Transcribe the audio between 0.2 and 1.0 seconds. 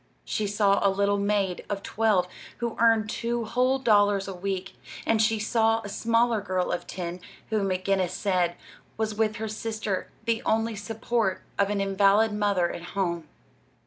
She saw a